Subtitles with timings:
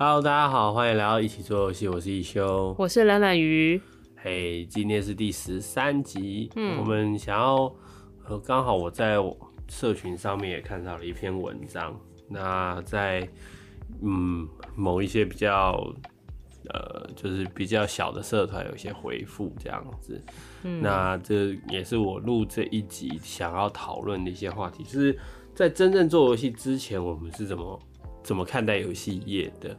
[0.00, 3.82] Hello，大家好，欢迎来到一起做游戏，我是一休，我是懒懒鱼。
[4.14, 7.56] 嘿今天是第十三集，嗯，我们想要，
[8.28, 9.16] 呃，刚好我在
[9.66, 11.98] 社群上面也看到了一篇文章，
[12.28, 13.28] 那在
[14.00, 15.92] 嗯某一些比较。
[16.70, 20.20] 呃，就是比较小的社团有一些回复这样子，
[20.64, 25.18] 嗯，那这也是我录这一集想要讨论的一些话题，就是
[25.54, 27.80] 在真正做游戏之前，我们是怎么
[28.22, 29.76] 怎么看待游戏业的，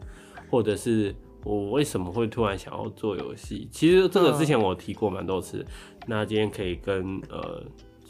[0.49, 3.67] 或者是我为什么会突然想要做游戏？
[3.71, 7.63] 其实这个之前我提过蛮多次，嗯，那今天可以跟呃，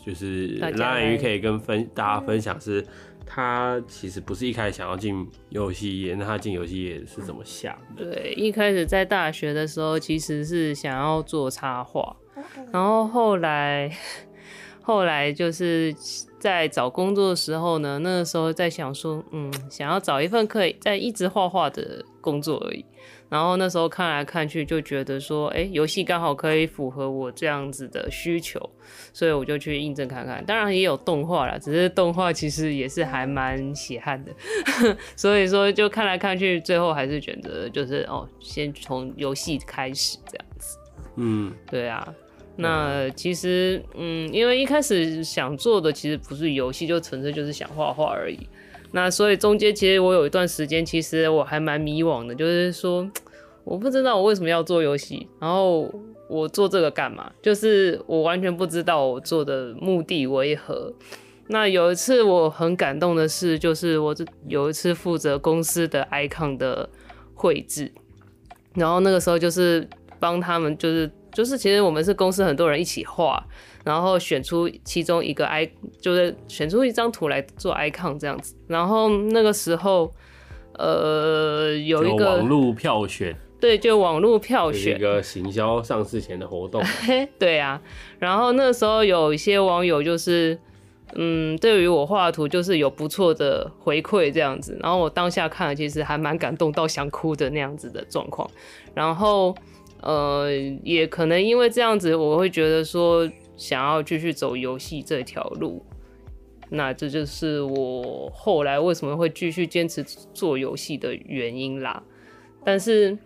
[0.06, 2.86] 就是懒懒鱼可以跟分大家分享是。
[3.32, 8.04] 他其实不是一开始想要进游戏业，那他进游戏业是怎么想的？
[8.04, 12.16] 对，一开始在大学的时候其实是想要做插画，
[12.72, 13.96] 然后后来
[14.82, 15.94] 后来就是
[16.40, 22.86] 在找工作的时候呢，那个时候在想说，嗯，想要找一份可以在一直画画的工作而已。
[23.28, 28.60] 然后那时候看来看去就觉得说，哎，游戏刚好可以符合我这样子的需求，
[29.14, 30.44] 所以我就去应征看看。
[30.46, 34.32] 当然也有动画啦，只是动画其实也是还蛮 血汗的，
[35.16, 40.78] 所以说就看来看去，最后还是选择就是哦，先从游戏开始这样子。
[41.18, 42.12] 嗯，对啊。
[42.62, 48.38] 那其实，嗯，因为一开始想做的其实不是游戏，就纯粹就是想画画而已。
[48.92, 53.10] 那所以中间其实我有一段时间，其实我还蛮迷惘的，就是说
[53.64, 55.90] 我不知道我为什么要做游戏，然后
[56.28, 57.32] 我做这个干嘛？
[57.42, 60.94] 就是我完全不知道我做的目的为何。
[61.48, 64.14] 那有一次我很感动的事，就是我
[64.48, 66.90] 有一次负责公司的 icon 的
[67.34, 67.92] 绘制，
[68.76, 69.88] 然后那个时候就是
[70.20, 73.44] 帮他们，就是就是其实我们是公司很多人一起画。
[73.86, 75.68] 然后选出其中一个 i，
[76.02, 78.54] 就是选出一张图来做 icon 这样子。
[78.68, 80.14] 然后那个时候，
[80.74, 86.84] 呃，有一个网络票选，对，就网络票选一个行销上市前的活动。
[87.40, 87.82] 对啊，
[88.20, 90.60] 然后那时候有一些网友就是，
[91.16, 94.78] 嗯，对于我画的图就是有不错的回馈这样子。
[94.82, 98.48] 然后我当下看了，其实还蛮感动到想哭的那样子的状况。
[98.94, 99.56] 然后，
[100.02, 100.50] 呃，
[100.84, 103.30] 也可能因为这样子，我会觉得说。
[103.60, 105.86] 想要继续走游戏这条路，
[106.70, 110.02] 那这就是我后来为什么会继续坚持
[110.34, 112.02] 做游戏的原因啦。
[112.64, 113.18] 但是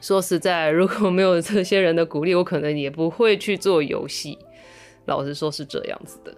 [0.00, 4.38] 说实在，如果没有这些人的鼓励，我可能也不会去做游戏。
[5.04, 6.34] 老实说，是这样子的。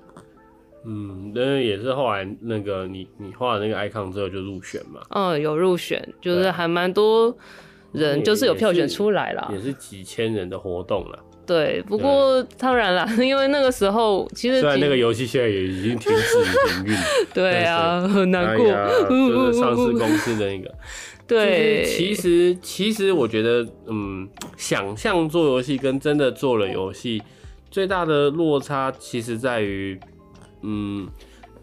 [0.84, 5.00] 嗯，那也是后来那个你你画的那个 icon 之后就入选嘛？
[5.10, 7.36] 嗯，有入选，就是还蛮多
[7.92, 11.18] 人，就是有票选出来了，也是几千人的活动了。
[11.44, 16.96] 对，不过当然啦， 因为那个时候其实虽然那个游戏现在也已经停止营运，
[17.34, 18.66] 对啊，很难过。
[19.08, 20.72] 就是上市公司的那个，
[21.26, 27.20] 对，其实其实我觉得，嗯，想象做游戏跟真的做了游戏
[27.70, 29.98] 最大的落差，其实在于，
[30.62, 31.08] 嗯，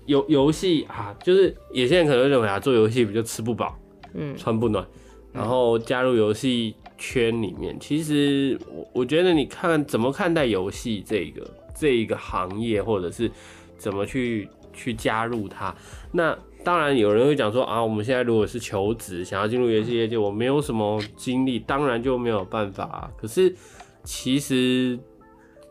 [0.08, 3.80] 游游戏啊，就是有些人可能认为啊，做游戏不就吃不饱，
[4.14, 4.86] 嗯，穿不暖，
[5.32, 6.76] 然后加入游戏。
[7.02, 13.32] 圈里面，其实我我觉得你看怎么看待游戏这个这一个行业，或者是
[13.78, 15.74] 怎么去去加入它。
[16.12, 23.10] 那当然有人会讲说啊，我们现在如果是求职，想要进入游戏业界，我没有什么经历，当然就没有办法啊。
[23.16, 23.56] 可是
[24.04, 25.00] 其实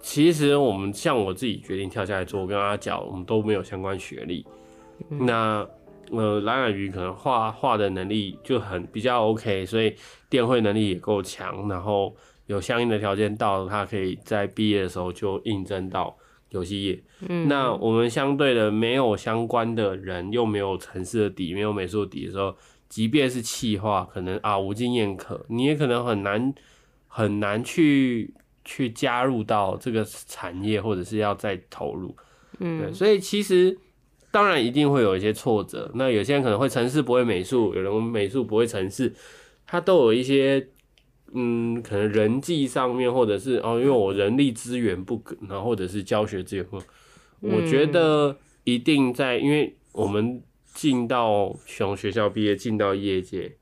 [0.00, 4.46] 其实我们像我自己决定跳下来做，我跟他讲，我们都没有相关学历，
[5.10, 5.68] 那。
[6.10, 9.94] 呃，蓝染鱼可能画画的能力就很比较 OK，所以
[10.30, 16.16] 电绘能力也够强，然后有相应的条件到，他可以在毕业的时候就应征到
[16.50, 17.02] 游戏业。
[17.28, 22.56] 嗯，那我们相对的没有相关的人，又没有城市的底，没有美术底的时候，
[22.88, 26.54] 即便是企划，可能啊无经验可，你也可能很难
[27.06, 28.32] 很难去
[28.64, 32.16] 去加入到这个产业，或者是要再投入。
[32.60, 33.78] 嗯，对，所以其实。
[34.30, 39.14] 当然一定会有一些挫折，那有些人可能会城市不会美术，有人美术不会城市，
[39.66, 40.68] 他都有一些，
[41.32, 46.78] 嗯，可能人际上面或者是哦，因为我人力资源不够，然后或者是教学资源不，
[47.40, 50.42] 我觉得一定在，因为我们
[50.74, 53.56] 进到从学校毕业进到业界，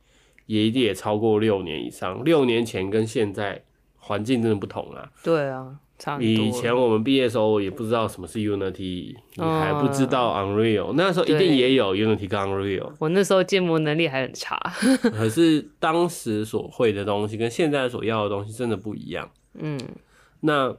[0.46, 3.64] 也一定也超过六年以上，六年前跟现在
[3.96, 5.12] 环境真的不同啊。
[5.22, 5.78] 对啊。
[6.20, 12.92] 以前我们毕业的时候也不知道什么是 Unity，你还不知道 Unreal，那时候一定也有 Unity 跟 Unreal。
[12.98, 14.58] 我那时候建模能力还很差，
[15.10, 19.30] 可是当时所会的东西跟现在所要的东西真的不一样。
[19.54, 19.80] 嗯，
[20.40, 20.76] 那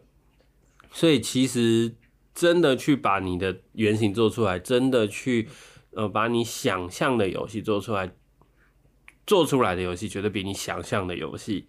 [0.92, 1.96] 所以其实
[2.36, 5.50] 真的去把你的原型做出来，真的去
[5.92, 8.12] 呃把你想象的游戏做出来，
[9.25, 11.66] 做出来的游戏绝对比你想象的游戏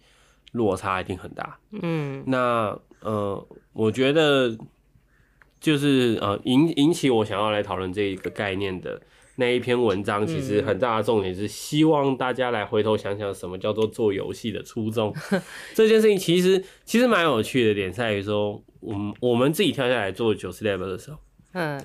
[0.51, 1.59] 落差一定很大。
[1.71, 4.57] 嗯，那呃，我觉得
[5.59, 9.01] 就是呃引引起我想要来讨论这一个概念的
[9.35, 15.13] 那一篇文章，其实很大的重点是希望大家来回头想想什么叫做做游戏的初衷。
[15.73, 21.17] 这件事情其实其实蛮有趣的点在于说，我们我们自己跳下来做九十 level 的时候，
[21.53, 21.81] 嗯。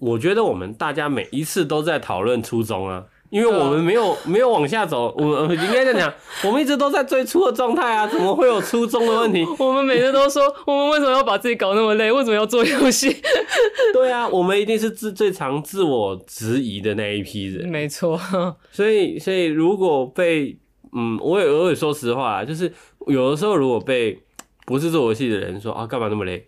[0.00, 6.14] 我觉得我们大家每一次都在讨论初衷啊，因为我们没有没有往下走，我们应该这样讲，
[6.48, 9.44] 我们一直都在最初的状态啊，怎么会有初中的问题？
[9.58, 12.12] 我们每次都说，我们为什么要把自己搞那么累？
[12.12, 13.16] 为什么要做游戏？
[13.92, 17.68] 对啊，我们一定是自最常自我质疑的那一批人。
[17.68, 18.16] 没错，
[18.70, 20.56] 所以所以如果被
[20.92, 22.72] 嗯，我也我也说实话，就是
[23.08, 24.16] 有的时候如果被
[24.64, 26.46] 不是做游戏的人说啊，干嘛那么累？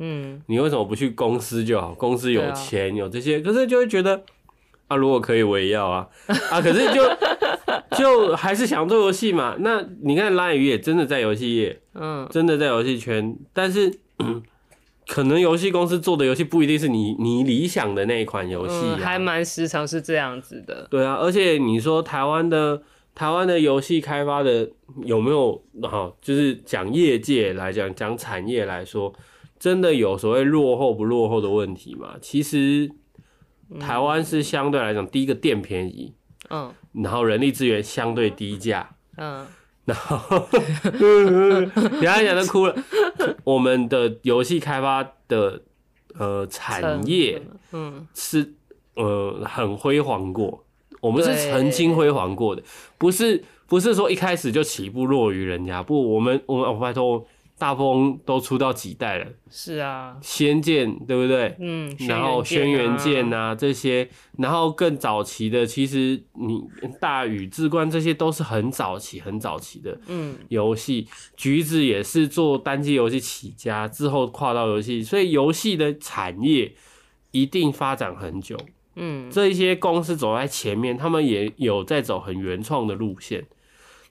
[0.00, 1.94] 嗯，你为什么不去公司就好？
[1.96, 4.20] 公司有钱，有这些，可是就会觉得
[4.88, 6.06] 啊，如果可以我也要啊
[6.50, 6.60] 啊！
[6.60, 7.02] 可是就
[7.98, 9.56] 就还是想做游戏嘛。
[9.58, 13.92] 那你看兰屿也真的在游戏业，嗯，真的在游戏圈，但是
[15.08, 20.86] 可能游戏公司做的游戏不一定是你你理想的那一款游戏，啊，还蛮时常是这样子的。
[20.90, 22.82] 对啊，而且你说台湾的
[23.14, 24.68] 台湾的游戏开发的
[25.04, 26.16] 有没有好？
[26.20, 29.12] 就是讲业界来讲，讲产业来说。
[29.58, 32.16] 真的有所谓落后不落后的问题吗？
[32.20, 32.90] 其实
[33.80, 36.14] 台湾是相对来讲，第一个电便宜，
[36.50, 39.46] 嗯，然后人力资源相对低价，嗯，
[39.84, 42.76] 然后，等下讲都哭了。
[43.44, 45.62] 我们的游戏开发的
[46.18, 47.42] 呃产业，
[47.72, 48.54] 嗯，是
[48.94, 50.64] 呃很辉煌过，
[51.00, 52.62] 我们是曾经辉煌过的，
[52.98, 57.26] 不是不是说一开始就起步落于人家，不，我们我们我拜托。
[57.58, 59.26] 大风都出到几代了？
[59.50, 61.56] 是啊，仙剑对不对？
[61.58, 66.62] 嗯，然后轩辕剑啊这些，然后更早期的，其实你
[67.00, 71.08] 大禹志冠这些都是很早期、很早期的嗯游戏。
[71.34, 76.74] 橘子也是做单机游戏起家，之后跨到游戏，所以游戏的产业
[77.30, 78.56] 一定发展很久。
[78.96, 83.46] 嗯，这一些公司走在前面，他们也有在走很原创的路线。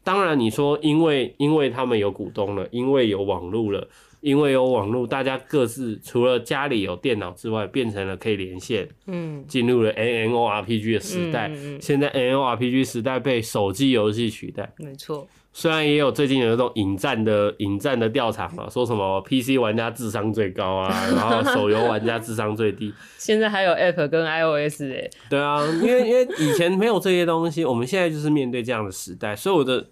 [0.05, 3.87] 当然，你说因为因为他们有股东了，因为有网络了，
[4.21, 11.47] 因为有网络，大家各自除了家里有电脑之外，变成了可以连线，嗯，进入了 N N O R P G 的时代。
[11.47, 15.27] 嗯嗯、现在 N N O R P G 时代被手机游戏取代，没错。
[15.57, 22.93] 虽然也有最近有那种引战的引战的调查嘛，说什么 PC 玩家智商最高啊， 然后手游玩家智商最低。
[23.17, 25.09] 现在还有 App 跟 iOS 哎、欸。
[25.29, 29.87] 对啊，因为因为以前没有这些东西， 我们现在就是面对这样的时代，所以我的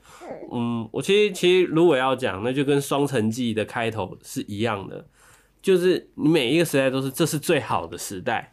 [0.52, 5.06] 嗯，我其实其实如果要讲，那就跟双城记的开头是一样的，
[5.62, 8.52] 就是你每一个时代都是这是最好的时代，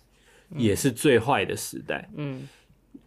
[0.56, 2.08] 也是最坏的时代。
[2.16, 2.48] 嗯。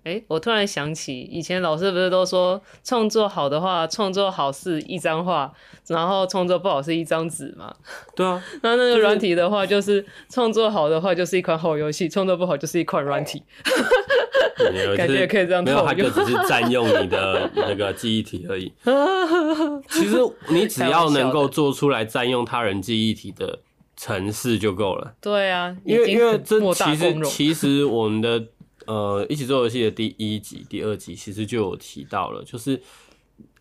[0.03, 5.49] 哎、欸，我突然想起，以前老师不是都说，创作好的话，创作好是一张画，
[5.87, 7.73] 然后创作不好是一张纸嘛？
[8.13, 8.43] 对啊。
[8.61, 13.43] 那那个软体的话，就是创作好的话就是一款好游戏，创作不好就是一款软体。
[14.97, 15.63] 感觉也可以这样。
[15.63, 18.71] 没有，它就只是占用你的那个记忆体而已。
[19.89, 20.17] 其实
[20.49, 23.59] 你只要能够做出来占用他人记忆体的
[23.95, 25.13] 程式就够了。
[25.21, 28.47] 对啊，因为因为这其实其实我们的。
[28.85, 32.75] 呃，一起做游戏的第一集、第二集其实就有提到了，就是，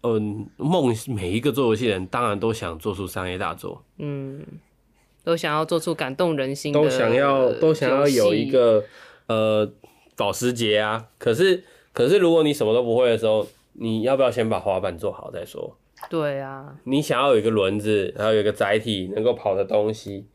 [0.02, 4.44] 嗯、呃，梦每一个做游戏人当然都想做出商业大作，嗯，
[5.24, 8.84] 都想要做出感动人心的，都想要都想要有一个
[9.26, 9.70] 呃
[10.16, 11.06] 保时捷啊。
[11.18, 15.76] 可是可是如果你什么都不会的时候，你要不要先把滑板做好再说？
[16.10, 20.26] 对啊，你想要有一个轮子，然后有一个载体能够跑的东西，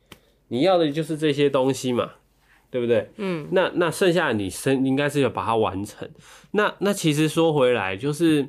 [0.47, 2.11] 你要的就是这些东西嘛。
[2.69, 3.09] 对不对？
[3.15, 6.09] 嗯，那那剩下的你生应该是要把它完成。
[6.51, 8.47] 那那其实说回来，就是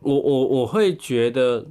[0.00, 1.66] 我我我会觉得，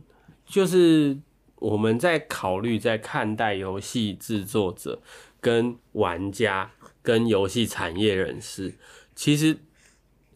[0.45, 1.17] 就是
[1.55, 5.01] 我们在考虑在看待游戏制作者、
[5.41, 8.73] 跟玩家、跟游戏产业人士，
[9.13, 9.57] 其实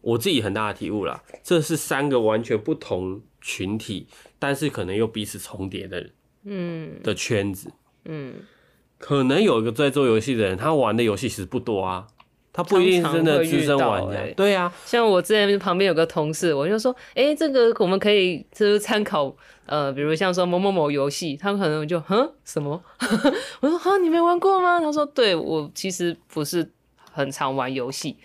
[0.02, 4.06] 我自己很大的体悟啦，这是三个完全不同群体，
[4.38, 6.10] 但是可能又彼此重叠的，
[6.44, 7.72] 嗯，的圈子，
[8.04, 8.34] 嗯。
[8.98, 12.06] 可能有一个在做游戏的人，他玩的游戏其实不多啊，
[12.52, 14.18] 他不一定是真的资深玩家。
[14.36, 19.34] 对啊，像我之前旁边有个同事，我就说，哎、欸，这个我们可以就是参考，
[19.66, 22.82] 呃，比如像说某某某游戏，他们可能就，哼，什么？
[23.60, 24.80] 我说，哈，你没玩过吗？
[24.80, 26.70] 他说，对，我其实不是
[27.12, 28.16] 很常玩游戏。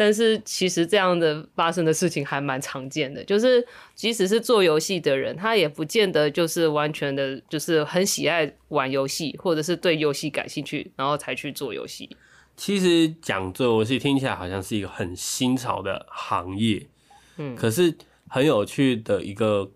[0.00, 3.62] 但是其实这样的发生的事情还蛮常见的，就是
[3.94, 12.08] 即使是做游戏的人，他也不见得就是完全的，就是很喜爱玩游戏，或者是对游戏感兴趣，然后才去做游戏。
[12.56, 16.86] 其实讲做游戏听起来好像是一个很新潮的行业，
[17.36, 17.94] 嗯，可是
[18.26, 19.70] 很有趣的一个，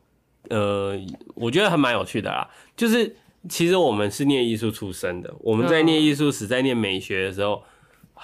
[0.48, 0.98] 呃，
[1.34, 2.48] 我觉得还蛮有趣的啦。
[2.74, 3.14] 就是
[3.50, 7.62] 其实我们是念艺术出身的，我们在念艺术史，在念美学的时候，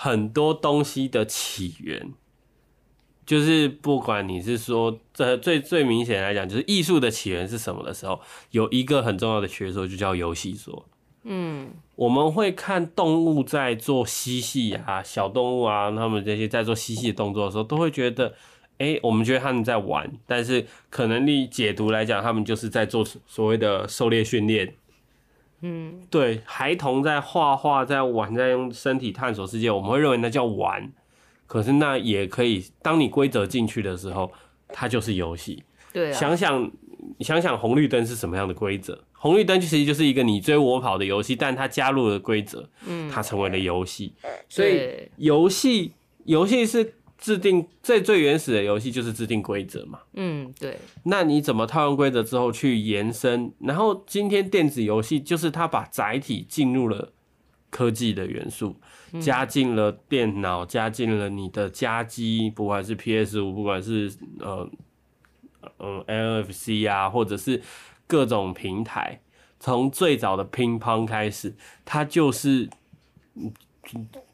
[0.03, 2.15] 很多东西的起源，
[3.27, 8.19] 就是不管你是说这最最明显来讲，就是艺术的起源是什么的时候，
[8.51, 10.87] 有一个很重要的学说就叫游戏说。
[11.25, 18.29] 嗯，我们会看动物在做嬉戏啊，小动物啊，他们这些在做嬉戏的动作的时候，都会觉得，
[18.79, 24.75] 哎、欸，我们觉得他们在玩，但是可能你解读来讲，他们就是在做所谓的狩猎训练。
[25.63, 30.91] 嗯，对，孩童在画画，在玩，在用身体探索世界，我们会认为那叫玩，
[31.47, 34.33] 可是那也可以，当你规则进去的时候，
[34.69, 35.63] 它就是游戏。
[35.93, 36.71] 对、啊，想想，
[37.21, 39.03] 想想红绿灯是什么样的规则？
[39.13, 42.67] 红绿灯其实就是一个你追我跑的游戏，但它加入了规则，
[43.13, 44.15] 它成为了游戏。
[44.49, 45.93] 所以游戏
[46.25, 50.01] 游戏是制定最最原始的游戏就是制定规则嘛。
[50.15, 50.77] 嗯，对。
[51.05, 53.53] 那你怎么套用规则之后去延伸？
[53.61, 57.13] 然后今天电子游戏就是它把载体进入了
[57.71, 58.75] 科技的元素，
[59.21, 64.69] 加进了电脑，加进了你的家机，不管是 PS 五，不管是呃
[65.79, 67.63] 嗯 NFC 啊，或者是。
[68.11, 69.21] 各种平台，
[69.61, 72.69] 从最早的乒乓开始，它就是，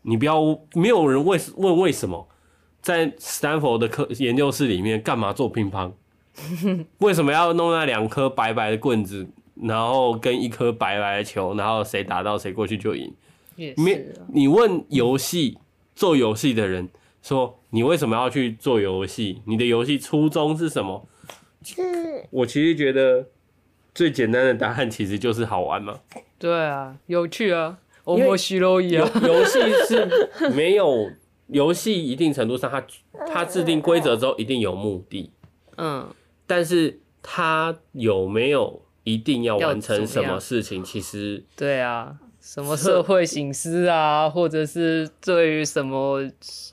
[0.00, 0.40] 你不要
[0.72, 2.26] 没有人问问为什么，
[2.86, 5.90] 在斯坦福的科研究室里面干嘛做乒乓？
[6.98, 9.26] 为什么要弄那两颗白白的棍子，
[9.56, 13.12] 然后跟一颗白白的球，然后谁打到谁过去就赢？
[13.76, 15.58] 没，你问游戏
[15.96, 16.88] 做游戏的人
[17.24, 19.42] 说，你为什么要去做游戏？
[19.46, 21.08] 你的游戏初衷是什么？
[22.30, 23.26] 我其实觉得。
[23.92, 25.98] 最简单的答案其实就是好玩嘛。
[26.38, 29.10] 对啊，有趣啊，我们虚荣一样。
[29.22, 31.10] 游戏是没有
[31.48, 32.80] 游戏，一定程度上它，
[33.12, 35.30] 它它制定规则之后一定有目的。
[35.76, 36.06] 嗯，
[36.46, 40.82] 但是它有没有一定要完成什么事情？
[40.82, 42.16] 其实对啊。
[42.38, 46.22] 什么社会省思啊，或者是对于什么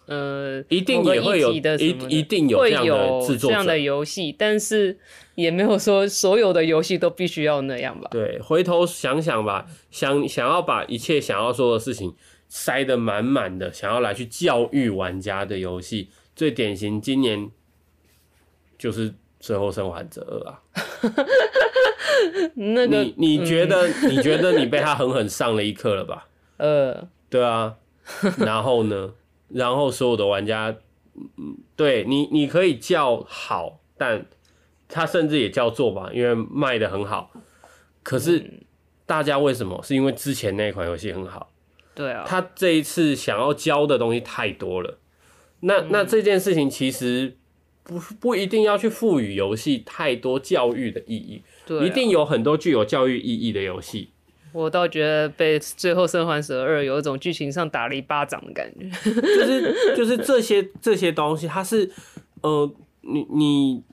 [0.05, 4.95] 呃，一定也会有的一一定有这样的制作这样的游戏，但是
[5.33, 8.07] 也没有说所有的游戏都必须要那样吧？
[8.11, 12.13] 对，回头想想吧，想想要把一切想要说的事情
[12.53, 17.49] 塞得满满的，想要来去教育玩家的游戏，最典型今年
[18.77, 19.15] 就是。
[19.39, 20.63] 最后生还者二啊，
[22.55, 26.29] 那个你你觉得、嗯、你觉得你被他狠狠上了一课了吧？
[26.55, 27.75] 呃，对啊，
[28.37, 29.13] 然后呢？
[29.49, 30.73] 然后所有的玩家，
[31.35, 34.25] 嗯，对你你可以叫好，但
[34.87, 37.33] 他甚至也叫做吧，因为卖的很好。
[38.01, 38.61] 可是
[39.05, 39.77] 大家为什么？
[39.83, 41.51] 是因为之前那款游戏很好。
[41.95, 44.99] 对啊，他这一次想要教的东西太多了。
[45.61, 47.37] 那那这件事情其实。
[47.85, 54.07] 不不一定要去赋予游戏太多教育的意义，对啊，一定有很多具有教育意义的游戏。
[54.53, 61.91] 我倒觉得被《最后生还者二》有一种剧情上打了一巴掌的感觉，就是 就是这些这些东西，它是
[62.39, 63.83] 呃，你你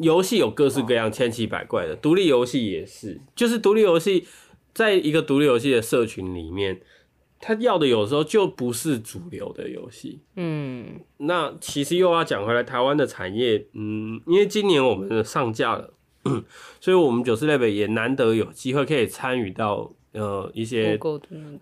[0.00, 4.26] 游戏有各式各样千奇百怪的，独立游戏也是，就是独立游戏
[4.74, 6.80] 在一个独立游戏的社群里面。
[7.38, 15.92] 他要的有时候就不是主流的游戏，嗯，那其实又要讲回来，台湾的产业，嗯，因为今年我们上架了，
[16.80, 20.98] 所以我们九四 Level 也难得有机会可以参与到呃一些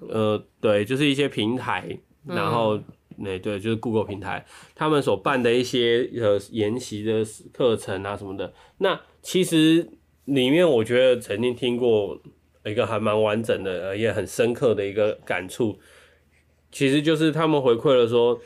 [0.08, 2.80] 呃对，就是一些平台，然后
[3.16, 9.88] 那对，就是 Google 平台他们所办的一些呃研习的课程啊什么的，那其实
[10.26, 12.20] 里面我觉得曾经听过。
[12.64, 15.78] 一个还蛮完整的，也很深刻的一个感触，
[16.72, 18.40] 其实就是他们回馈了说，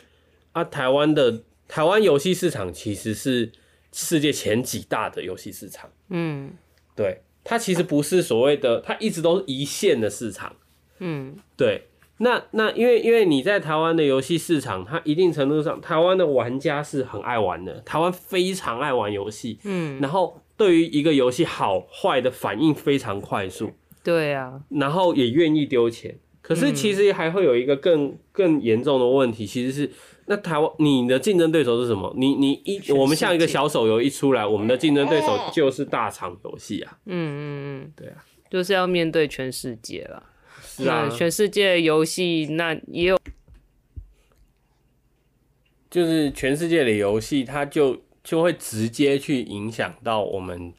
[0.52, 3.52] 啊，台湾的台湾游戏市场其实是
[3.92, 6.52] 世界前几大的游戏市场，嗯，
[6.96, 10.56] 对，它其实不是所谓的，它一直都是一线的市场，
[10.98, 11.86] 嗯，对，
[12.18, 23.72] 那那因为因为你在台湾的游戏市场，它一定程度上，台湾的玩家是很爱玩的，台湾非常爱玩游戏，嗯，然后对于一个游戏好坏的反应非常快速。
[24.08, 29.90] 对啊，然后也愿意丢钱，可是其实还会有一个更更严重的问题，其实是
[30.24, 32.10] 那台湾你的竞争对手是什么？
[32.16, 36.98] 你你一我们像一个小手游一出来，我们的竞争对手就是大厂游戏啊。
[37.04, 40.22] 嗯嗯嗯，对啊，就是要面对全世界了。
[40.62, 43.18] 是啊，全世界游戏那也有，
[45.90, 50.72] 就是全世界的游戏，它就就会直接去影响到我们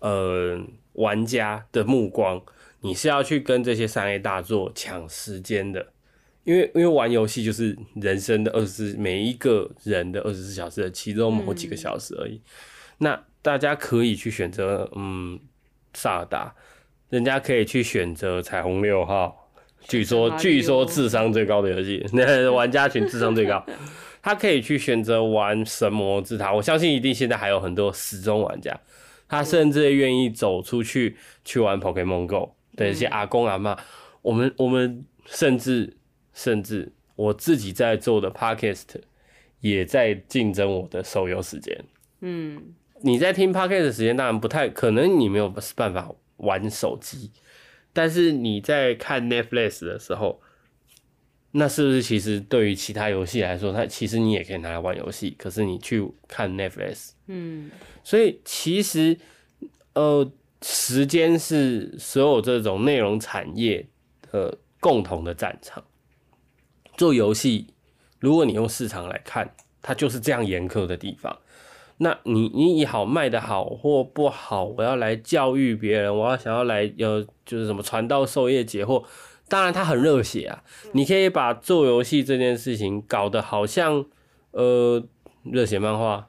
[0.00, 0.60] 呃
[0.92, 2.42] 玩家的目光。
[2.80, 5.86] 你是要去跟这些三 A 大作抢时间的，
[6.44, 12.34] 因为因为玩游戏就是人生的二十四，每一个人的二十四小时的其中某几个小时而已。
[12.34, 12.42] 嗯、
[12.98, 15.38] 那大家可以去选择，嗯，
[15.92, 16.54] 萨尔达，
[17.10, 23.64] 人家可以去选择彩虹六号，据说据说智商最高的游戏，那 玩家群智商最高，
[24.22, 28.78] 他可以去选择玩神魔之塔，我相信一定现在还有很多死忠玩家，
[29.28, 33.76] 他甚至愿意走出去去玩 Pokemon Go 的一些阿公阿嬷，
[34.22, 35.94] 我们我们甚至
[36.32, 38.84] 甚至我自己在做的 Podcast
[39.60, 41.84] 也在竞争我的手游时间，
[42.20, 42.74] 嗯。
[43.00, 47.30] 你在听 Podcast 的时间当然不太可能，你没有办法玩手机，
[47.92, 50.40] 但是你在看 Netflix 的时候，
[51.52, 57.70] 那是不是其实对于其他游戏来说，它其实你也可以拿来玩游戏，可是你去看 Netflix，嗯，
[58.02, 59.16] 所以其实
[59.92, 60.28] 呃，
[60.62, 63.88] 时间是所有这种内容产业
[64.22, 65.84] 的共同的战场。
[66.96, 67.74] 做游戏，
[68.18, 71.38] 如果你用市场来看，它就是这样严苛的地方。
[71.98, 79.04] 那你你以好卖的好或不好，我要来教育别人，我要想要来呃就是什么传道授业解惑，
[79.48, 80.62] 当然他很热血啊。
[80.92, 84.04] 你可以把做游戏这件事情搞得好像
[84.52, 85.02] 呃
[85.42, 86.28] 热血漫画、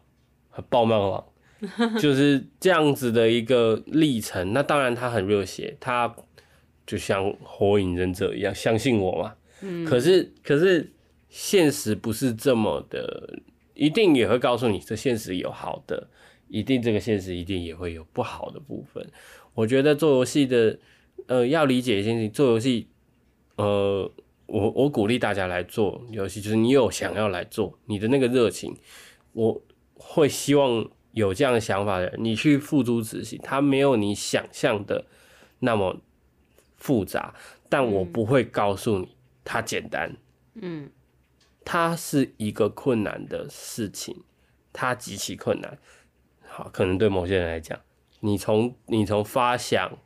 [0.69, 1.23] 爆漫网，
[1.99, 4.53] 就是这样子的一个历程。
[4.53, 6.15] 那当然他很热血，他
[6.85, 9.35] 就像火影忍者一样，相信我嘛。
[9.87, 10.91] 可是可是
[11.29, 13.39] 现实不是这么的。
[13.75, 16.09] 一定也会告诉你，这现实有好的，
[16.49, 19.09] 一定这个现实一定也会有不好的部分。
[19.53, 20.77] 我觉得做游戏的，
[21.27, 22.89] 呃，要理解一件事情，做游戏，
[23.55, 24.11] 呃，
[24.47, 28.75] 我我鼓励大家来做游戏，就是你有想要来做，你的那个热情，
[29.31, 29.61] 我
[29.93, 30.85] 会希望
[31.19, 35.05] 有这样的想法的人，你去付诸执行，它没有你想象的
[35.59, 36.01] 那么
[36.77, 37.35] 复杂，
[37.69, 40.17] 但我不会告诉你它简单，
[40.55, 40.89] 嗯。
[41.71, 44.23] 它是一个困难的事情，
[44.73, 45.77] 它极其困难。
[46.47, 47.79] 好，可能对某些人来讲，
[48.21, 49.99] 你从你从发想、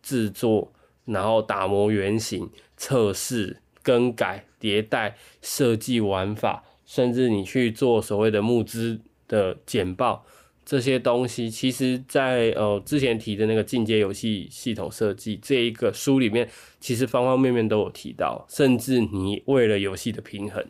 [0.00, 0.72] 制作，
[1.04, 10.24] 然后打磨原型、测试、更改、迭代、设计玩法，甚至你去做所谓的募资的简报，
[10.64, 16.48] 这些东西，其实在呃之前提的那个进阶游戏系统设计这一个书里面，
[16.80, 20.64] 其实方方面面都有提到，甚至你为了游戏的平衡。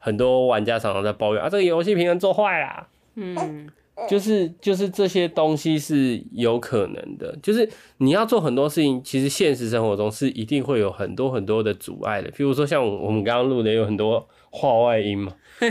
[0.00, 2.86] 很多玩家常常在抱怨啊，这个游戏平衡做坏啦。
[3.16, 3.68] 嗯，
[4.08, 12.30] 就是就是这些东西是有可能的，就是你要做很多事情，其实现实生活中是一定会有很多很多的阻碍的。
[12.30, 15.34] 譬如说像我们刚刚录的有很多话外音嘛。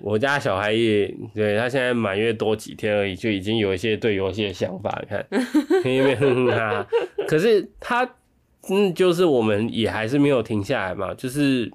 [0.00, 5.02] 我家小孩也对他现在满月多几天而已，就已经有一些对游戏的想法。
[5.08, 5.26] 看，
[5.84, 6.14] 因为
[6.50, 6.86] 他，
[7.26, 8.08] 可是他
[8.68, 11.70] 嗯，就是我们也还是没有停下来嘛，就是。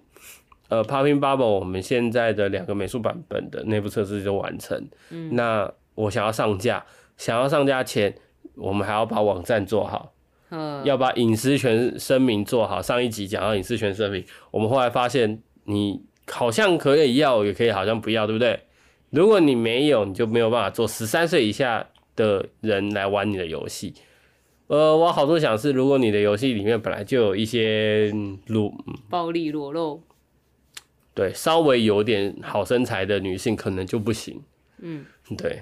[0.68, 4.90] 呃，Popping Bubble，我们现在的两个美术版本的内部测试就完成。
[5.12, 6.84] 嗯，那我想要上架，
[7.18, 8.16] 想要上架前，
[8.56, 10.12] 我们还要把网站做好，
[10.50, 12.82] 嗯，要把隐私权声明做好。
[12.82, 18.60] 上一集讲到隐私权声明，我们后来发现，你好像可以要，也可以好像不要，对不对？
[19.12, 23.94] 如果你没有，你就没有办法做十三岁以下的人来玩你的游戏。
[24.68, 28.12] 呃，我好多想是，如果你的游戏里面本来就有一些
[28.48, 28.74] 裸
[29.10, 30.02] 暴力裸露。
[31.14, 34.42] 对，稍微有点好身材的女性可能就不行。
[34.80, 35.06] 嗯，
[35.38, 35.62] 对，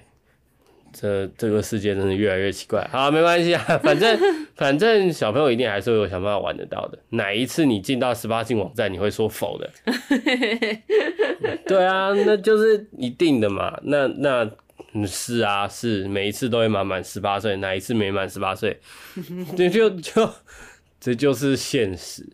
[0.94, 2.88] 这这个世界真的越来越奇怪。
[2.92, 4.18] 好，没关系啊，反正
[4.56, 7.00] 反正小朋友一定还是会有想办法玩得到的。
[7.10, 9.70] 哪一次你进到十八禁网站，你会说否的？
[11.68, 13.78] 对啊，那就是一定的嘛。
[13.84, 14.50] 那那
[15.08, 18.80] 是啊，是每一次都会满满十八岁，哪一次没满十八岁？
[19.58, 20.30] 这就就
[21.00, 22.26] 这就是现实。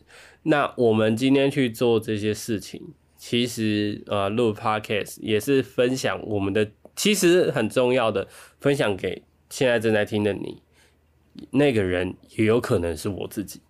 [0.43, 2.93] 那我们今天去做这些事情。
[3.21, 6.65] 其实，呃，录 podcast 也是分享我们的，
[6.99, 8.27] 其实很重要的，
[8.59, 10.61] 分享给现在正在听的你，
[11.51, 13.61] 那个人也有可能是我自己，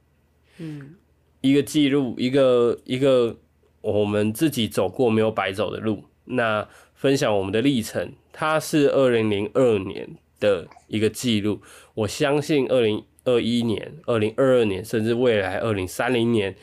[0.57, 0.95] 嗯，
[1.41, 3.37] 一个记录，一个一个
[3.81, 11.61] 我们自己走过没有白走的路，那分享我们的历程，它是二零零二年的一个记录，
[11.93, 16.55] 我相信二零二一年、二零二二年，甚至未来二零三零年，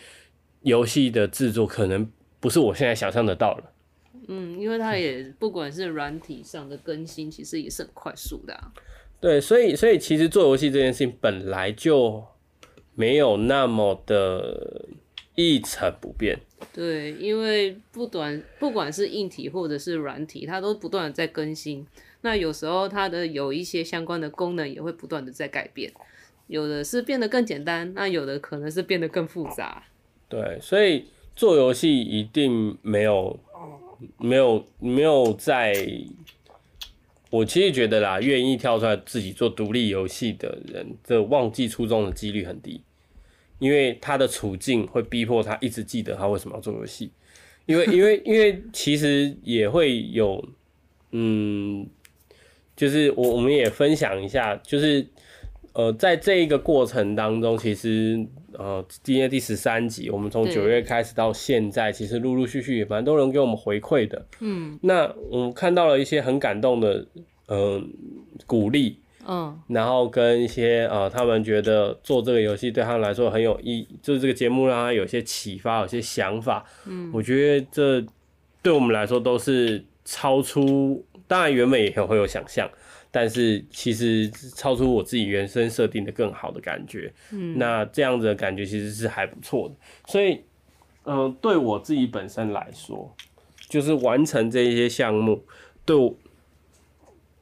[0.63, 2.11] 游戏的制作可能。
[2.39, 3.73] 不是我现在想象得到了，
[4.29, 8.73] 嗯，因为它也不管是软体上的更新，其实也是很快速的啊。
[9.21, 12.23] 对，所以所以其实做游戏这件事情本来就
[12.95, 14.89] 没有那么的
[15.35, 16.39] 一成不变。
[16.73, 21.87] 对，因为不短不管是硬体或者是软体，它都不断的在更新。
[22.21, 25.93] 那有时候它的有一些相关的功能也会不断的在改变，
[26.47, 29.85] 有的是变得更简单，那有的可能是变得更复杂。
[30.29, 31.07] 对，所以。
[31.37, 33.39] 做游戏一定没有，
[34.19, 35.75] 没有，没有在，
[37.31, 42.83] 我其实觉得啦，愿意跳出来自己做独立游戏的人，这忘记初衷的几率很低，
[43.59, 47.11] 因为他的处境会逼迫他一直记得他为什么要做游戏，
[47.67, 50.43] 因为 因为因为其实也会有，
[51.11, 51.87] 嗯，
[52.77, 55.07] 就是我我们也分享一下，就是
[55.77, 58.27] 呃，在这一个过程当中，其实。
[58.59, 64.25] 呃，今天第十三集，我们从九月开始到现在，其实陆陆续续也蛮多人给我们回馈的。
[64.41, 67.07] 嗯，那我们看到了一些很感动的，
[67.49, 67.83] 嗯、呃，
[68.47, 76.65] 鼓励，嗯，然后跟一些呃，他们觉得做这个游戏对他们来说很有意义，就是这个节目让他有些启发，有些想法。
[76.87, 78.03] 嗯，我觉得这
[78.63, 82.67] 对我们来说都是超出，当然原本也会有想象。
[83.19, 89.75] 但是其实超出我自己原生设定的更好的感觉，嗯，那这样子的感觉其实是还不错的。
[90.07, 90.43] 所以，
[91.05, 93.11] 嗯、呃，对我自己本身来说，
[93.71, 95.43] 就是完成这一些项目，
[95.87, 96.15] 对我，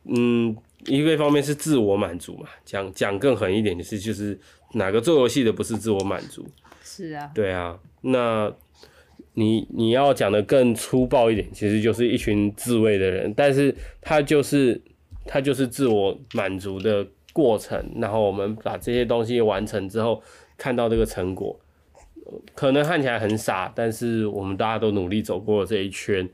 [0.05, 0.57] 嗯，
[0.87, 2.47] 一个方面是自我满足嘛。
[2.65, 4.39] 讲讲更狠一点的是，就是
[4.75, 6.47] 哪个做游戏的不是自我满足？
[6.85, 7.77] 是啊，对啊。
[8.03, 8.55] 那
[9.33, 14.81] 你你要讲的更粗暴一点，其实就是一群自卫的人，但是他就是。
[15.27, 20.23] 它就是自我满足的过程，然后我们把这些东西完成之后，
[20.57, 21.59] 看到这个成果，
[22.55, 26.29] 可能看起来很傻，但是我们大家都努力走过了这一圈，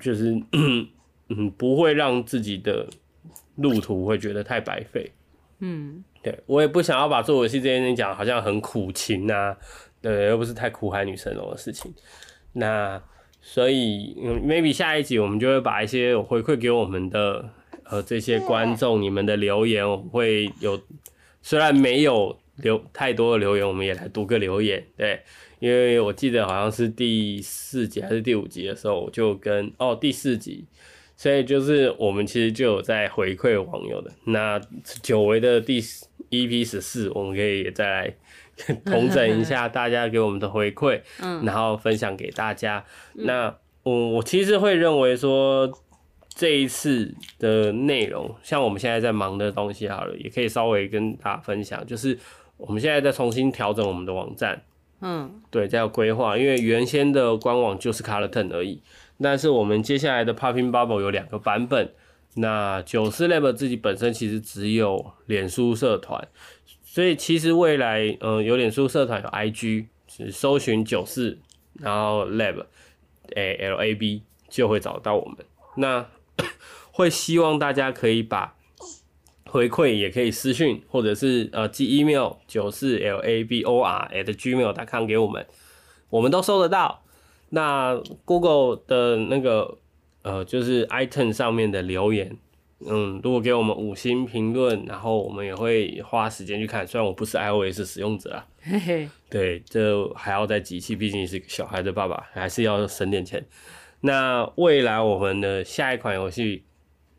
[0.00, 0.32] 就是
[1.28, 2.86] 嗯，不会让自己的
[3.56, 5.10] 路途会觉得太白费。
[5.58, 9.56] 嗯，对，我也不想要把做游戏这件事情讲好像很苦情啊，
[10.00, 11.92] 对，又不是太苦海女神龙的事情。
[12.54, 13.02] 那
[13.42, 17.50] 所以嗯，maybe 下一集我们就会把一些回馈给我们的。
[17.90, 20.80] 呃，这些观众，你们的留言我会有，
[21.42, 25.20] 虽然没有留太多的留言，我们也来读个留言，对，
[25.58, 30.64] 因为我记得好像是第四集还是第五集的时候，我就跟哦第四集，
[31.16, 34.58] 所以就是我们其实就有在回馈网友的，那
[35.02, 35.80] 久违的第
[36.30, 38.14] EP 十四，我们可以也再来
[38.86, 42.84] 统整一下大家给我们的回馈，嗯，然后分享给大家。
[43.12, 45.70] 那我我其实会认为说。
[46.34, 51.86] 这一次的内容，像我们现在在忙的东西，好了，也可以稍微跟大家分享。
[51.86, 52.18] 就是
[52.56, 54.62] 我们现在在重新调整我们的网站，
[55.00, 58.82] 嗯，对，在规划，因为原先的官网就是 Colorton 而已。
[59.22, 61.92] 但是我们接下来的 Popping Bubble 有两个版本。
[62.36, 66.26] 那九四 Lab 自己本身其实只有脸书社团，
[66.82, 71.38] 所以其实未来，嗯、呃，有脸书社团有 IG，是搜寻九四，
[71.74, 72.64] 然后 Lab，
[73.36, 75.36] 哎，L A B 就会找到我们。
[75.76, 76.04] 那
[76.92, 78.56] 会希望大家可以把
[79.46, 85.46] 回馈也可以私讯，或者是呃寄 email 九四 l a b o r at gmail.com 给我们，
[86.10, 87.02] 我们都收得到。
[87.50, 89.78] 那 Google 的那个
[90.22, 92.36] 呃就是 iTunes 上面的留言，
[92.80, 96.84] 嗯，如果给我们五星评论，然后我们也会花时间去看。
[96.84, 103.46] 虽然我不是 iOS 使用者啊，嘿嘿，对，这还要再集气，毕竟是个小孩的爸爸，还是要省点钱。
[104.04, 106.64] 那未来我们的下一款游戏。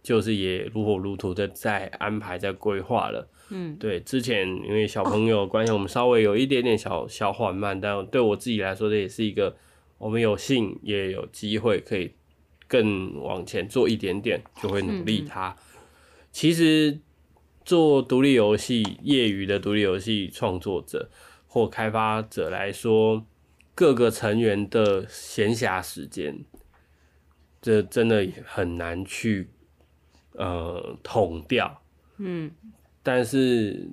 [0.06, 9.56] 就是也如火如荼的在安排在规划了，嗯，对，之前因为小朋友关系，我们稍微有一点点小小缓慢，但对我自己来说，这也是一个
[9.98, 12.12] 我们有幸也有机会可以
[12.68, 15.56] 更往前做一点点，就会努力它。
[16.32, 17.00] 其实
[17.64, 21.10] 做独立游戏，业余的独立游戏创作者
[21.48, 23.26] 或开发者来说，
[23.74, 26.46] 各个成员的闲暇时间，
[27.66, 29.50] 这真的很难去。
[30.38, 31.82] 呃，统掉，
[32.18, 32.52] 嗯，
[33.02, 33.88] 但是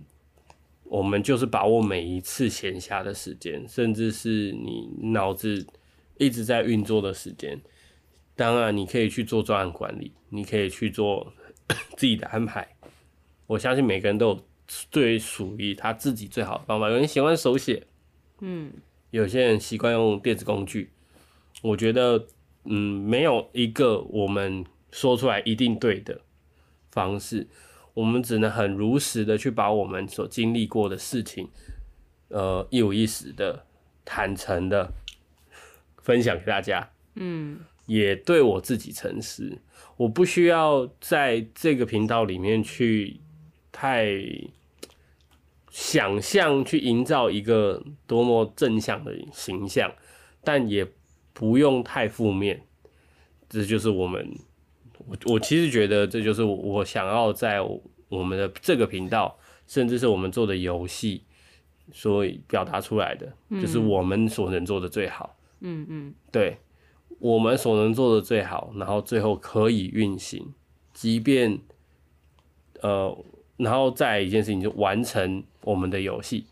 [0.82, 5.64] 我们就是把握每一次闲暇的时间，甚至是你脑子
[6.18, 7.56] 一直在运作的时间。
[8.34, 11.32] 当然，你可以去做专案管理，你可以去做
[11.96, 12.66] 自己的安排。
[13.46, 16.90] 我相信每个人都有最属于他自己最好的方法。
[16.90, 17.86] 有人喜欢手写，
[18.40, 18.72] 嗯，
[19.12, 20.90] 有些人习惯用电子工具。
[21.62, 22.26] 我觉得，
[22.64, 26.20] 嗯，没有一个我们说出来一定对的。
[26.90, 27.48] 方式，
[27.94, 31.48] 我们只能很如实的去把我们所经历过的事情，
[32.28, 33.64] 呃，一五一十的、
[34.04, 34.92] 坦诚的
[36.02, 36.90] 分享给大家。
[37.14, 39.56] 嗯，也对我自己诚实，
[39.96, 43.18] 我不需要在这个频道里面去
[43.72, 44.20] 太
[45.70, 49.90] 想象去营造一个多么正向的形象，
[50.44, 50.86] 但也
[51.32, 52.62] 不用太负面。
[53.48, 54.34] 这就是我们。
[55.04, 57.60] 我我其实觉得这就是我想要在
[58.08, 61.24] 我们的这个频道，甚至是我们做的游戏，
[61.90, 65.36] 所以表达出来的，就是我们所能做的最好。
[65.58, 66.56] 嗯嗯，对，
[67.18, 70.54] 我们所能做的最好，然后最后可以运行，
[70.92, 71.58] 即便
[72.80, 73.18] 呃，
[73.56, 76.46] 然后再一件事情就完成我们的游戏。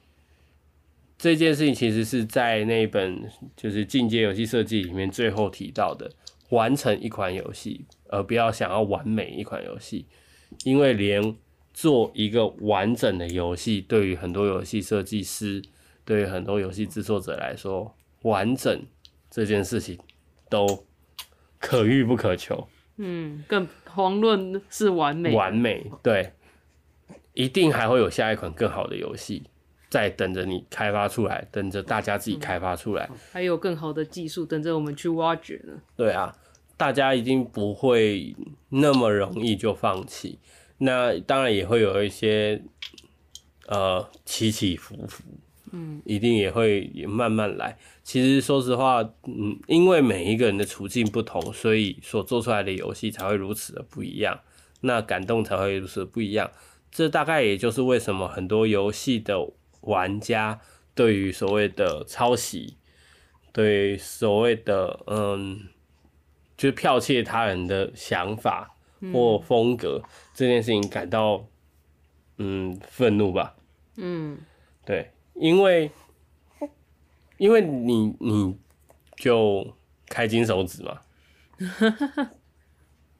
[1.21, 6.11] 这件事情其实是在那本就是进阶游戏设计里面最后提到的，
[6.49, 10.07] 完成一款游戏，而不要想要完美一款游戏，
[10.65, 11.37] 因为连
[11.75, 15.63] 做一个完整的游戏，对于很多游戏设计师，
[16.07, 18.83] 对于很多游戏制作者来说，完整
[19.31, 19.99] 这件事情
[20.49, 20.87] 都
[21.59, 22.67] 可遇不可求。
[22.97, 25.35] 嗯，更遑论是完美。
[25.35, 26.33] 完美，对，
[27.35, 29.43] 一定还会有下一款更好的游戏。
[29.91, 35.73] 在等着你开发出来，等着大家自己开发出来，嗯、还有更好的技术等着我们去挖掘呢。
[35.97, 36.33] 对啊，
[36.77, 38.37] 大家已经不会
[38.69, 40.39] 那么容易就放弃。
[40.79, 42.63] 那当然也会有一些
[43.67, 45.25] 呃起起伏伏，
[45.73, 47.77] 嗯，一定也会也慢慢来。
[48.05, 54.39] 其实说实话，嗯，因为每一个人的处境不同，所以所做出来的游戏才会如此的不一样，
[54.83, 56.49] 那感动才会如此的不一样。
[56.93, 59.51] 这大概也就是为什么很多游戏的。
[59.83, 60.61] 玩家
[60.95, 62.77] 对于所谓的抄袭，
[63.53, 65.69] 对所谓的嗯，
[66.57, 68.77] 就是剽窃他人的想法
[69.13, 71.47] 或风格、嗯、这件事情感到
[72.37, 73.57] 嗯愤怒吧。
[73.97, 74.39] 嗯，
[74.85, 75.91] 对，因为
[77.39, 78.57] 因为你你
[79.17, 79.77] 就
[80.09, 81.01] 开金手指嘛，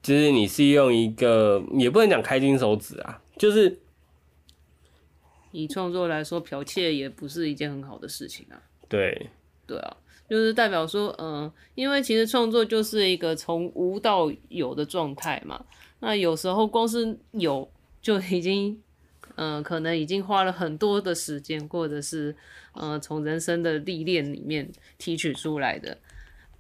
[0.03, 3.81] 就是你是用一个也不能讲开金手指啊，就是。
[5.53, 8.61] 以创作来说，剽窃也不是一件很好的事情啊。
[8.89, 9.29] 对，
[9.67, 9.97] 对啊，
[10.29, 15.65] 就是代表说，嗯、呃，因为其实创作就是一个从无到有的状态嘛。
[16.01, 18.81] 那有时候光是有就已经，
[19.37, 22.35] 嗯、呃，可能已经花了很多的时间，或者是，
[22.73, 25.99] 呃，从人生的历练里面提取出来的，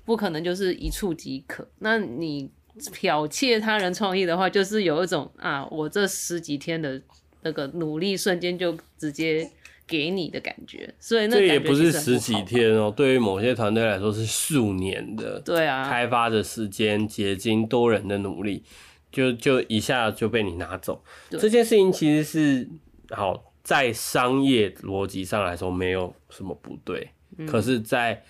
[0.04, 1.68] 不可能就是一触即可。
[1.78, 7.00] 那你剽窃他人创意的话，就是有一种啊，我这十几天的。
[7.42, 9.50] 那个努力瞬间就直接
[9.86, 18.62] 给你的感觉，所以那这也不是十几天哦、喔，对于某些团队来说是数年的，对啊，开发的时间、结晶多人的努力，
[19.10, 21.02] 就就一下就被你拿走。
[21.30, 22.68] 这件事情其实是
[23.10, 28.22] 好在商业逻辑上来说没有什么不对，嗯、可是在，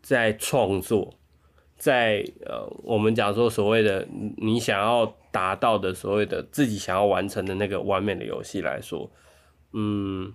[0.00, 1.14] 在在创作。
[1.80, 9.10] 在呃，我们讲说所谓的你想要达到的所谓的自己想要完成的那个完美的游戏来说，
[9.72, 10.30] 嗯，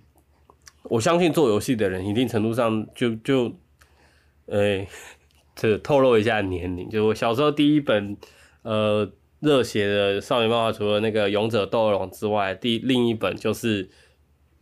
[0.82, 3.52] 我相信做游戏的人一定程度上就就，
[4.48, 4.88] 哎、
[5.54, 8.16] 这透露一下年龄，就我小时候第一本
[8.62, 13.88] 呃热血的少年漫画，除了那个勇者斗恶龙之外，第另一本就是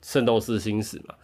[0.02, 1.14] 圣斗士星矢嘛。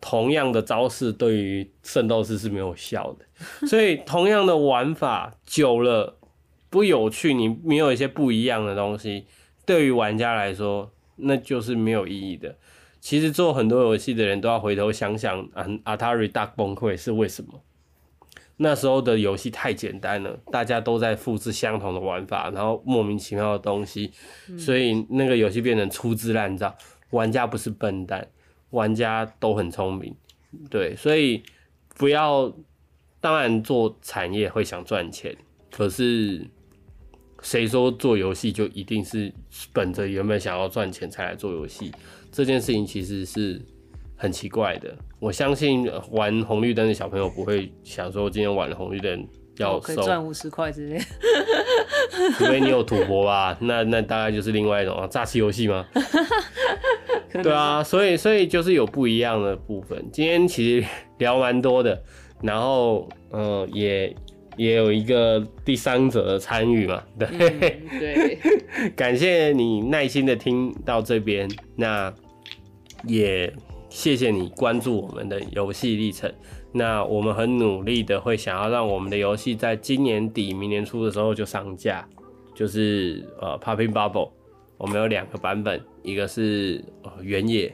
[0.00, 3.26] 同样的招式对于圣斗士是没有效的，
[3.68, 6.16] 所以同样的玩法久了
[6.70, 9.26] 不有趣，你没有一些不一样的东西，
[9.66, 12.56] 对于玩家来说那就是没有意义的。
[13.00, 17.60] 其实做很多游戏的人都要回头想想，啊，Atari 大崩溃是为什么？
[18.58, 24.12] 那时候的游戏太简单了，大家都在复制相同的玩法，然后莫名其妙的东西，
[24.58, 26.76] 所以那个游戏变成粗制滥造。
[27.10, 28.28] 玩家不是笨蛋。
[28.70, 30.14] 玩家都很聪明，
[30.68, 31.42] 对，所以
[31.96, 32.52] 不要。
[33.22, 35.36] 当然做产业会想赚钱，
[35.70, 36.40] 可是
[37.42, 39.30] 谁说做游戏就一定是
[39.74, 41.92] 本着原本想要赚钱才来做游戏？
[42.32, 43.60] 这件事情其实是
[44.16, 44.96] 很奇怪的。
[45.18, 49.28] 我相信玩红绿灯的小朋友不会想说今天玩了红绿灯
[49.58, 50.98] 要收赚五十块之类，
[52.38, 53.54] 除非你有赌博吧？
[53.60, 55.86] 那那大概就是另外一种啊，诈欺游戏吗？
[57.32, 60.04] 对啊，所以所以就是有不一样的部分。
[60.12, 60.86] 今天其实
[61.18, 62.02] 聊蛮多的，
[62.42, 64.16] 然后嗯、呃，也
[64.56, 68.38] 也有一个第三者的参与嘛，对、嗯、对。
[68.96, 72.12] 感谢你耐心的听到这边，那
[73.04, 73.52] 也
[73.88, 76.32] 谢谢你关注我们的游戏历程。
[76.72, 82.06] 那我们很努力的会想要让我们的游戏在今年底、明年初的时候就上架，
[82.54, 84.30] 就是呃，Popping Bubble。
[84.78, 86.84] 我们有两个版本，一个是
[87.22, 87.72] 原野，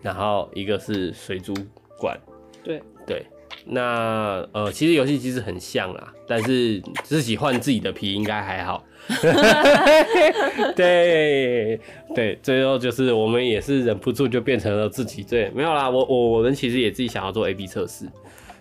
[0.00, 1.54] 然后一个是水族
[1.98, 2.18] 馆。
[2.64, 3.26] 对对，
[3.66, 8.84] 那呃，其实游戏机制很像啦，但是自己换自己的皮应该还好。
[10.76, 11.80] 对
[12.14, 15.22] 对，最后就是我们也是忍不住就变成了自己。
[15.24, 18.06] 对，没有啦，我我我们其实也自己想要做 A/B 测试，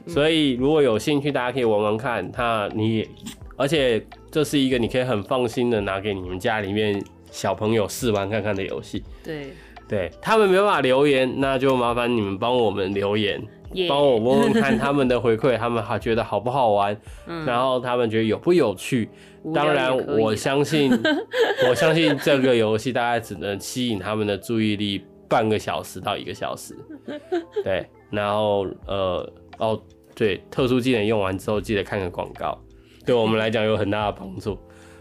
[0.07, 2.31] 所以如果有兴趣，大家可以玩玩看。
[2.31, 3.07] 它你，
[3.55, 7.03] 而且这是一个你可以很放心的拿给你们家里面。
[7.31, 9.53] 小朋友试玩看看的游戏，对
[9.87, 13.41] 对他们没办法留言，那就麻烦你们帮我们留言，
[13.89, 19.09] 帮我问问看他们的回馈， 他们还觉得好不好玩，嗯然后他们觉得有不有趣。
[19.55, 20.91] 当然，我相信，
[21.67, 26.77] 我相信这个游戏大概只能吸引他们的注意力半个小时到一个小时。
[27.63, 29.81] 对，然后呃，哦，
[30.13, 32.55] 对，特殊技能用完之后记得看个广告，
[33.03, 34.55] 对我们来讲有很大的帮助。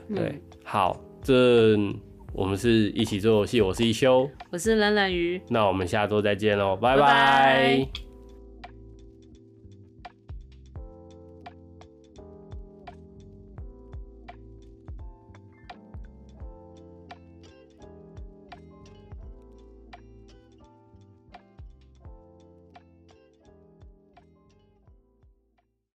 [0.08, 1.76] 对，嗯好，这
[2.32, 5.40] 我们是一起做游戏，我是一休，我是懒懒鱼。
[5.48, 7.02] 那我们下周再见喽，拜拜。
[7.02, 8.09] 拜拜